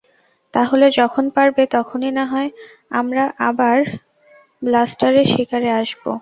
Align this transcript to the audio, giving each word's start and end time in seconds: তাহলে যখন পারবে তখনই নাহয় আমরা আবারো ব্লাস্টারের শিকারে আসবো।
তাহলে 0.53 0.85
যখন 0.91 1.25
পারবে 1.35 1.63
তখনই 1.75 2.11
নাহয় 2.11 2.49
আমরা 2.91 3.23
আবারো 3.49 3.85
ব্লাস্টারের 4.61 5.27
শিকারে 5.33 5.69
আসবো। 5.81 6.11